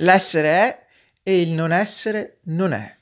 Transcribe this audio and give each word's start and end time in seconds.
L'essere 0.00 0.48
è 0.48 0.86
e 1.22 1.40
il 1.40 1.50
non 1.50 1.72
essere 1.72 2.38
non 2.44 2.72
è. 2.72 2.96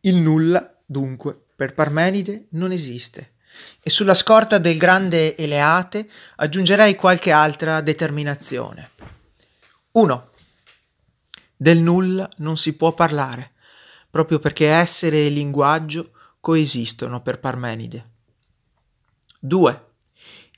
Il 0.00 0.16
nulla, 0.16 0.76
dunque, 0.84 1.38
per 1.56 1.74
Parmenide 1.74 2.46
non 2.50 2.72
esiste. 2.72 3.32
E 3.80 3.90
sulla 3.90 4.14
scorta 4.14 4.58
del 4.58 4.78
grande 4.78 5.36
Eleate 5.36 6.08
aggiungerei 6.36 6.94
qualche 6.94 7.32
altra 7.32 7.80
determinazione. 7.80 8.90
1. 9.92 10.30
Del 11.56 11.78
nulla 11.78 12.28
non 12.38 12.56
si 12.56 12.74
può 12.74 12.92
parlare, 12.92 13.52
proprio 14.10 14.38
perché 14.38 14.68
essere 14.68 15.26
e 15.26 15.30
linguaggio 15.30 16.12
coesistono 16.40 17.22
per 17.22 17.40
Parmenide. 17.40 18.10
2. 19.40 19.84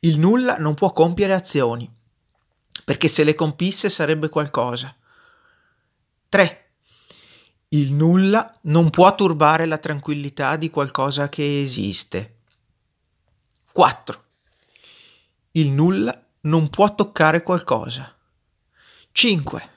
Il 0.01 0.19
nulla 0.19 0.57
non 0.59 0.75
può 0.75 0.93
compiere 0.93 1.33
azioni, 1.33 1.91
perché 2.85 3.09
se 3.09 3.25
le 3.25 3.35
compisse 3.35 3.89
sarebbe 3.89 4.29
qualcosa. 4.29 4.95
3. 6.29 6.71
Il 7.69 7.93
nulla 7.93 8.59
non 8.63 8.91
può 8.91 9.15
turbare 9.15 9.67
la 9.67 9.79
tranquillità 9.79 10.57
di 10.57 10.71
qualcosa 10.71 11.29
che 11.29 11.61
esiste. 11.61 12.39
4. 13.73 14.25
Il 15.53 15.71
nulla 15.71 16.25
non 16.43 16.69
può 16.71 16.95
toccare 16.95 17.43
qualcosa. 17.43 18.15
5. 19.13 19.71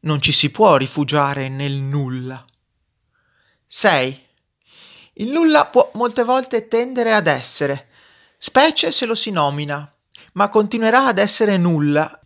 Non 0.00 0.20
ci 0.20 0.32
si 0.32 0.50
può 0.50 0.76
rifugiare 0.76 1.48
nel 1.48 1.74
nulla. 1.74 2.44
6. 3.66 4.26
Il 5.14 5.30
nulla 5.30 5.66
può 5.66 5.90
molte 5.94 6.24
volte 6.24 6.68
tendere 6.68 7.12
ad 7.12 7.26
essere, 7.26 7.88
specie 8.38 8.90
se 8.90 9.06
lo 9.06 9.14
si 9.14 9.30
nomina, 9.30 9.92
ma 10.32 10.48
continuerà 10.48 11.06
ad 11.06 11.18
essere 11.18 11.56
nulla. 11.56 12.18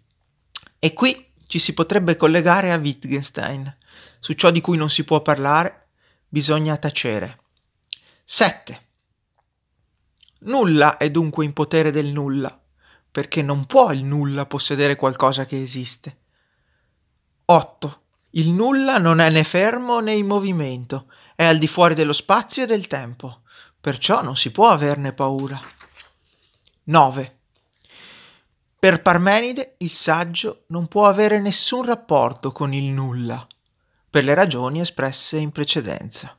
E 0.78 0.92
qui 0.92 1.23
ci 1.46 1.58
si 1.58 1.72
potrebbe 1.72 2.16
collegare 2.16 2.72
a 2.72 2.76
Wittgenstein. 2.76 3.76
Su 4.18 4.32
ciò 4.32 4.50
di 4.50 4.60
cui 4.60 4.76
non 4.76 4.90
si 4.90 5.04
può 5.04 5.20
parlare, 5.22 5.88
bisogna 6.28 6.76
tacere. 6.76 7.40
7. 8.24 8.80
Nulla 10.40 10.96
è 10.96 11.10
dunque 11.10 11.44
in 11.44 11.52
potere 11.52 11.90
del 11.90 12.06
nulla, 12.06 12.60
perché 13.10 13.42
non 13.42 13.66
può 13.66 13.92
il 13.92 14.04
nulla 14.04 14.46
possedere 14.46 14.96
qualcosa 14.96 15.46
che 15.46 15.60
esiste. 15.60 16.18
8. 17.46 18.02
Il 18.30 18.50
nulla 18.50 18.98
non 18.98 19.20
è 19.20 19.30
né 19.30 19.44
fermo 19.44 20.00
né 20.00 20.14
in 20.14 20.26
movimento, 20.26 21.10
è 21.36 21.44
al 21.44 21.58
di 21.58 21.68
fuori 21.68 21.94
dello 21.94 22.12
spazio 22.12 22.64
e 22.64 22.66
del 22.66 22.86
tempo, 22.86 23.42
perciò 23.80 24.22
non 24.22 24.36
si 24.36 24.50
può 24.50 24.70
averne 24.70 25.12
paura. 25.12 25.60
9. 26.84 27.38
Per 28.84 29.00
Parmenide 29.00 29.76
il 29.78 29.88
saggio 29.88 30.64
non 30.66 30.88
può 30.88 31.06
avere 31.06 31.40
nessun 31.40 31.86
rapporto 31.86 32.52
con 32.52 32.74
il 32.74 32.84
nulla, 32.90 33.46
per 34.10 34.24
le 34.24 34.34
ragioni 34.34 34.82
espresse 34.82 35.38
in 35.38 35.52
precedenza. 35.52 36.38